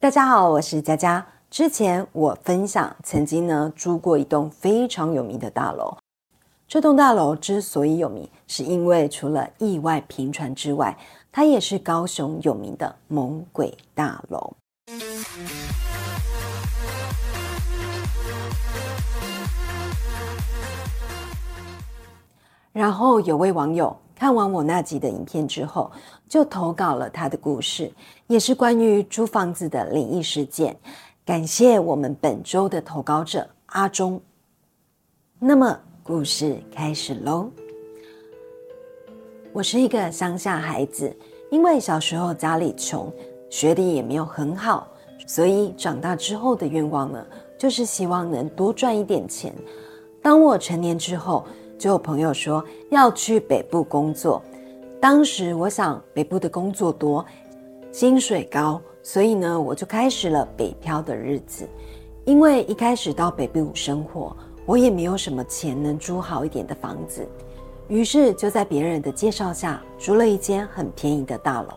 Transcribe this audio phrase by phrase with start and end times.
[0.00, 1.26] 大家好，我是佳佳。
[1.50, 5.96] 之前我分享曾经呢住过一栋非常有名的大楼。
[6.68, 10.96] 这栋大楼之所以有名，是因为除了意外频传之外，
[11.32, 14.52] 它也是高雄有名的猛鬼大楼。
[22.72, 25.88] 然后有位网友看完我那集的影片之后，
[26.28, 27.88] 就投稿了他的故事，
[28.26, 30.76] 也是关于租房子的灵异事件。
[31.24, 34.20] 感谢我们本周的投稿者阿忠。
[35.38, 37.48] 那么故事开始喽。
[39.52, 41.16] 我是一个乡下孩子，
[41.52, 43.12] 因为小时候家里穷，
[43.48, 44.88] 学历也没有很好，
[45.28, 47.24] 所以长大之后的愿望呢，
[47.56, 49.54] 就是希望能多赚一点钱。
[50.20, 51.46] 当我成年之后，
[51.78, 54.42] 就有朋友说要去北部工作，
[55.00, 57.24] 当时我想北部的工作多，
[57.92, 61.68] 薪水高，所以呢我就开始了北漂的日子。
[62.24, 67.26] 因为一开始到北部生活，我也没有什么钱能租好一点的房子，
[67.86, 71.68] 于是就在别人的介绍下租了一间很便宜的大楼。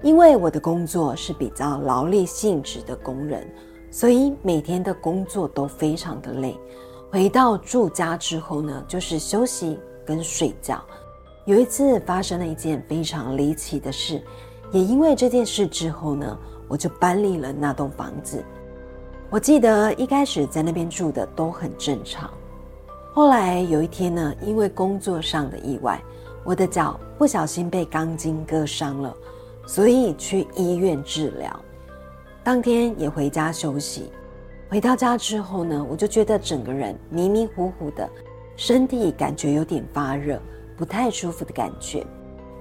[0.00, 3.46] 因为我的工作是比较劳力性质的工人，
[3.90, 6.56] 所以每天的工作都非常的累。
[7.14, 10.82] 回到住家之后呢，就是休息跟睡觉。
[11.44, 14.20] 有一次发生了一件非常离奇的事，
[14.72, 18.44] 也因为这件事之后呢，我就搬离了那栋房子。
[19.30, 22.28] 我记得一开始在那边住的都很正常，
[23.12, 26.02] 后来有一天呢，因为工作上的意外，
[26.42, 29.14] 我的脚不小心被钢筋割伤了，
[29.68, 31.60] 所以去医院治疗，
[32.42, 34.10] 当天也回家休息。
[34.74, 38.10] 回到家之后呢，我就觉得整个人迷迷糊糊的，
[38.56, 40.36] 身体感觉有点发热，
[40.76, 42.04] 不太舒服的感觉。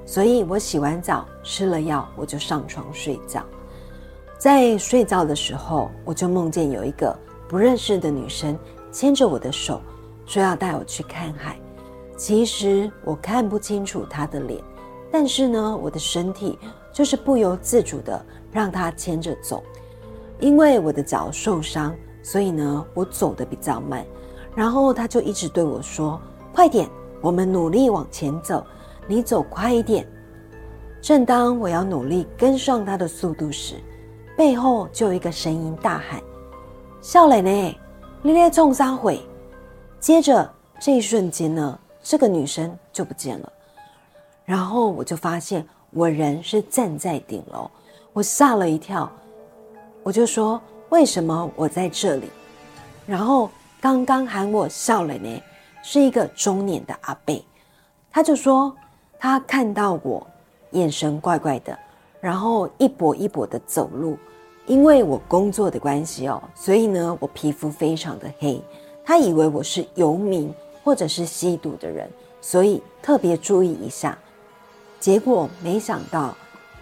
[0.06, 3.44] 所以我洗完澡吃了药，我就上床睡觉。
[4.38, 7.18] 在睡觉的时候，我就梦见有一个
[7.50, 8.56] 不认识的女生
[8.92, 9.82] 牵着我的手，
[10.28, 11.60] 说要带我去看海。
[12.16, 14.64] 其实我看不清楚她的脸，
[15.12, 16.60] 但是呢，我的身体
[16.92, 19.64] 就是不由自主的让她牵着走。
[20.44, 24.06] 因为我的脚受伤，所以呢，我走的比较慢。
[24.54, 26.20] 然后他就一直对我说
[26.52, 26.90] ：“快点，
[27.22, 28.62] 我们努力往前走，
[29.08, 30.06] 你走快一点。”
[31.02, 33.76] 正当我要努力跟上他的速度时，
[34.36, 36.22] 背后就有一个声音大喊
[37.02, 37.80] ：“笑脸呢？
[38.22, 39.22] 你在冲啥毁？”
[39.98, 43.50] 接着这一瞬间呢，这个女生就不见了。
[44.44, 47.72] 然后我就发现我人是站在顶楼，
[48.12, 49.10] 我吓了一跳。
[50.04, 52.30] 我就说为什么我在这里？
[53.08, 53.50] 然后
[53.80, 55.42] 刚刚喊我笑了呢，
[55.82, 57.42] 是一个中年的阿伯，
[58.12, 58.76] 他就说
[59.18, 60.26] 他看到我
[60.72, 61.78] 眼神怪怪的，
[62.20, 64.18] 然后一跛一跛的走路，
[64.66, 68.62] 因为我工作的关系哦，所以呢我皮肤非常的黑，
[69.06, 70.54] 他以为我是游民
[70.84, 72.10] 或者是吸毒的人，
[72.42, 74.18] 所以特别注意一下，
[75.00, 76.36] 结果没想到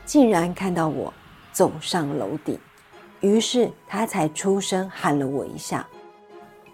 [0.05, 1.13] 竟然看到我
[1.53, 2.57] 走上楼顶。
[3.21, 5.87] 于是他才出声喊了我一下，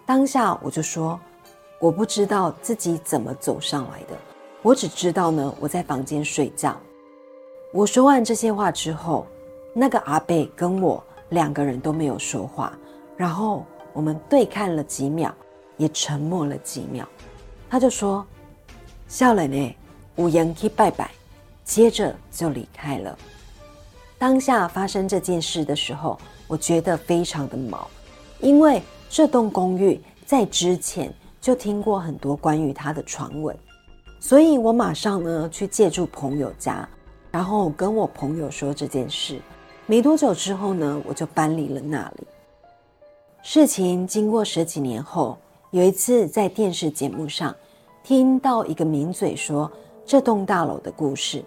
[0.06, 1.20] 当下我就说，
[1.78, 4.16] 我不知道自己怎么走上来的，
[4.62, 6.74] 我只知道呢我在房间睡觉。
[7.70, 9.26] 我说完这些话之后，
[9.74, 12.72] 那个阿贝跟我两个人都没有说话，
[13.14, 15.34] 然后我们对看了几秒，
[15.76, 17.06] 也沉默了几秒，
[17.68, 18.26] 他就说
[19.06, 19.76] ：“笑了呢，
[20.16, 21.10] 五言去拜拜。”
[21.62, 23.18] 接着就离开了。
[24.16, 26.18] 当下发生这件事的时候。
[26.48, 27.86] 我觉得非常的毛，
[28.40, 33.56] 因为这栋公寓在之前就听过很多关于它的传闻，
[34.18, 36.88] 所以我马上呢去借住朋友家，
[37.30, 39.38] 然后跟我朋友说这件事。
[39.86, 42.26] 没多久之后呢，我就搬离了那里。
[43.42, 45.38] 事情经过十几年后，
[45.70, 47.54] 有一次在电视节目上
[48.02, 49.70] 听到一个名嘴说
[50.04, 51.44] 这栋大楼的故事。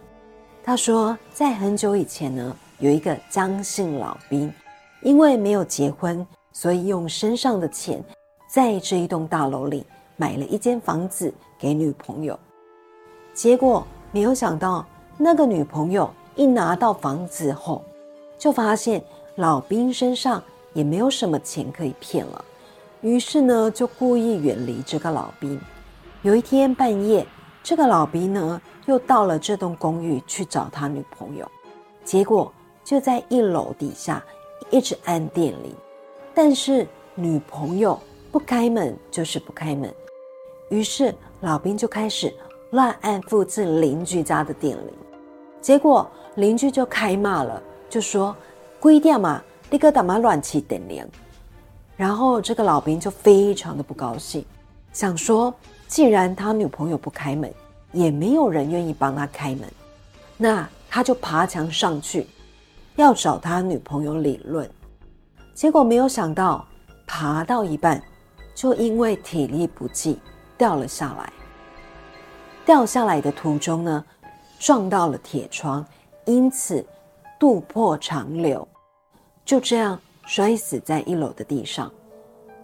[0.64, 4.52] 他说，在很久以前呢，有一个张姓老兵。
[5.02, 8.04] 因为没有结婚，所以用身上的钱，
[8.48, 12.38] 在这一栋大楼里买了一间房子给女朋友。
[13.34, 14.86] 结果没有想到，
[15.18, 17.84] 那个女朋友一拿到房子后，
[18.38, 19.04] 就发现
[19.36, 20.44] 老兵身上
[20.74, 22.46] 也没有什么钱可以骗了。
[23.02, 25.60] 于是呢，就故意远离这个老兵。
[26.22, 27.26] 有一天半夜，
[27.64, 31.50] 这个老兵呢又到了这栋公寓去找他女朋友，
[32.04, 34.24] 结果就在一楼底下。
[34.70, 35.76] 一直按电铃，
[36.34, 38.00] 但是女朋友
[38.32, 39.94] 不开门就是不开门，
[40.70, 42.34] 于是老兵就开始
[42.72, 44.94] 乱按附近邻居家的电铃，
[45.60, 48.36] 结果邻居就开骂了，就说
[48.80, 51.06] ：“规定嘛，立刻打嘛乱七点零。
[51.98, 54.46] 然后这个老兵就非常的不高兴，
[54.94, 55.54] 想说，
[55.88, 57.54] 既然他女朋友不开门，
[57.92, 59.70] 也没有人愿意帮他开门，
[60.38, 62.26] 那他就爬墙上去，
[62.96, 64.70] 要找他女朋友理论。
[65.54, 66.66] 结果没有想到，
[67.06, 68.02] 爬到一半，
[68.56, 70.20] 就因为体力不济
[70.58, 71.32] 掉了下来。
[72.66, 74.06] 掉下来的途中呢，
[74.60, 75.86] 撞到了铁窗，
[76.26, 76.86] 因此
[77.40, 78.68] 肚破长流，
[79.44, 81.92] 就这样摔死在一楼的地上。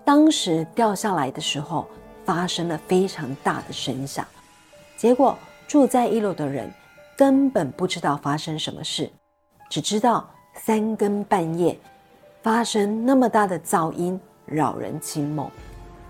[0.05, 1.87] 当时掉下来的时候，
[2.23, 4.25] 发生了非常大的声响，
[4.95, 5.37] 结果
[5.67, 6.71] 住在一楼的人
[7.17, 9.11] 根本不知道发生什么事，
[9.69, 11.77] 只知道三更半夜
[12.41, 15.49] 发生那么大的噪音，扰人清梦，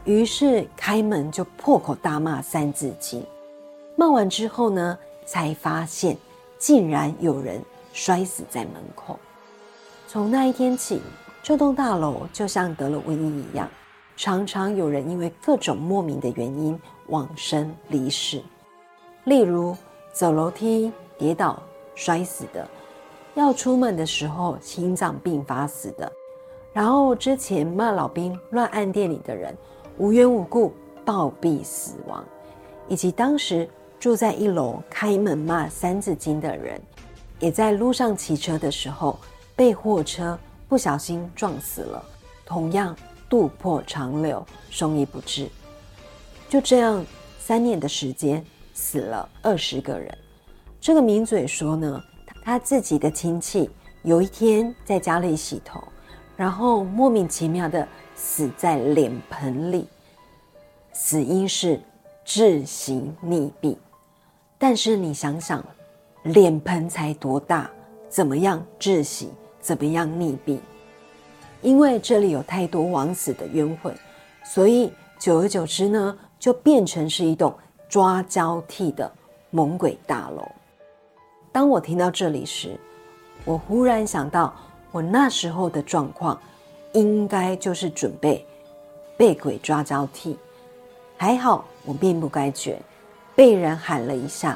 [0.06, 3.22] 于是开门就破口大骂《三字经》。
[3.96, 6.16] 骂完之后呢，才发现
[6.60, 7.60] 竟然有人
[7.94, 9.18] 摔死在门口。
[10.08, 11.02] 从那一天起，
[11.42, 13.68] 这栋大楼就像得了瘟疫一样，
[14.16, 18.42] 常常有人因为各种莫名的原因往生离世。
[19.24, 19.76] 例如
[20.14, 21.62] 走楼梯跌倒
[21.96, 22.68] 摔死的，
[23.38, 26.12] 要出门的时候心脏病发死的，
[26.74, 29.56] 然后之前骂老兵乱按店里的人，
[29.98, 30.74] 无缘无故
[31.06, 32.26] 暴毙死亡，
[32.88, 33.70] 以及当时。
[34.00, 36.80] 住在一楼开门骂《三字经》的人，
[37.40, 39.18] 也在路上骑车的时候
[39.56, 40.38] 被货车
[40.70, 42.06] 不小心撞死了，
[42.46, 42.96] 同样
[43.28, 45.50] 肚破长流，送医不治。
[46.48, 47.04] 就这样，
[47.40, 48.46] 三年的时间
[48.76, 50.16] 死了二十个人。
[50.80, 52.02] 这个名嘴说呢，
[52.48, 53.70] 他自己的亲戚
[54.04, 55.84] 有一天在家里洗头，
[56.38, 57.86] 然后莫名其妙的
[58.16, 59.86] 死在脸盆里，
[60.94, 61.78] 死因是
[62.26, 63.76] 窒息溺毙。
[64.58, 65.62] 但是你想想，
[66.24, 67.70] 脸盆才多大，
[68.08, 69.30] 怎么样窒息，
[69.60, 70.58] 怎么样溺毙？
[71.62, 73.94] 因为这里有太多枉死的冤魂，
[74.46, 74.90] 所以
[75.20, 77.54] 久而久之呢，就变成是一栋
[77.90, 79.12] 抓交替的
[79.50, 80.50] 猛鬼大楼。
[81.58, 82.80] 当我听到这里时，
[83.44, 84.54] 我忽然想到，
[84.92, 86.40] 我那时候的状况，
[86.94, 88.46] 应该就是准备
[89.18, 90.38] 被鬼抓交替。
[91.18, 92.80] 还好我命不该绝。
[93.36, 94.56] 被人喊了一下，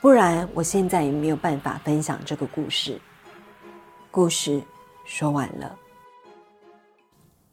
[0.00, 3.00] 不然我现在也没有办法分享这个故事。
[4.10, 4.60] 故事
[5.04, 5.78] 说完了。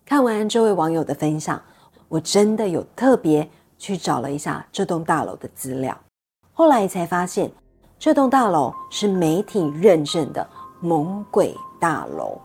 [0.04, 1.62] 看完这位网友的分享，
[2.08, 3.48] 我真的有特别
[3.78, 5.96] 去找了一下这栋大楼的资料，
[6.54, 7.52] 后来才发现
[8.00, 10.48] 这栋大楼是媒体认证的
[10.80, 12.40] 猛鬼大楼，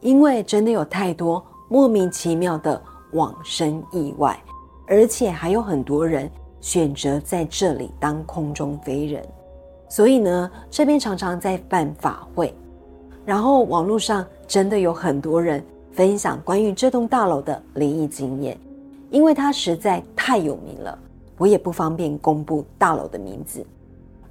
[0.00, 2.82] 因为真的有太多莫名其妙的
[3.12, 4.36] 往生意外，
[4.88, 6.28] 而且还有很多人。
[6.60, 9.26] 选择在这里当空中飞人，
[9.88, 12.54] 所以呢，这边常常在办法会，
[13.24, 18.60] 然后网络上真的有很多人分享关于这栋大楼的灵异经验，
[19.10, 20.98] 因为它实在太有名了，
[21.38, 23.64] 我也不方便公布大楼的名字。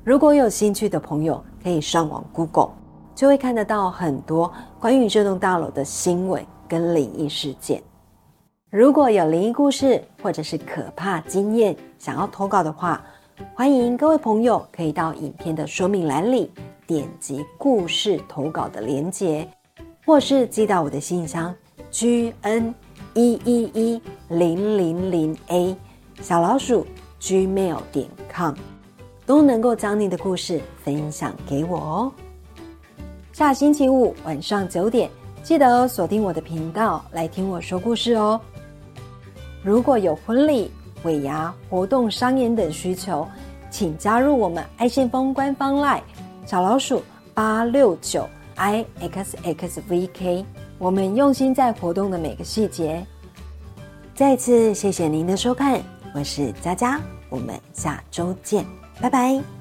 [0.09, 2.71] 如果有兴趣的朋友，可以上网 Google，
[3.13, 7.79] 就会看得到很多关于这栋大楼的新闻跟灵异事件。
[8.71, 12.99] 如果有灵异故事或者是可怕经验想要投稿的话，
[13.53, 16.51] 欢迎各位朋友可以到影片的说明栏里
[16.87, 19.47] 点击故事投稿的连结，
[20.07, 21.53] 或是寄到我的信箱
[21.91, 22.73] g n
[23.13, 25.77] 一一一零零零 a
[26.19, 26.83] 小老鼠
[27.21, 28.55] gmail 点 com，
[29.29, 32.11] 都能够将你的故事分享给我哦。
[33.31, 35.07] 下星期五晚上九点，
[35.43, 38.41] 记得锁定我的频道来听我说故事哦。
[39.61, 40.71] 如果有婚礼、
[41.03, 43.27] 尾牙、活动、商演等需求，
[43.69, 46.01] 请加入我们爱信封官方 LINE
[46.47, 47.03] 小老鼠
[47.35, 50.43] 八六九 i x x v k。
[50.79, 53.05] 我们用心在活动的每个细节。
[54.15, 55.79] 再次谢谢您的收看，
[56.15, 58.65] 我是佳佳，我们下周见，
[58.99, 59.58] 拜拜。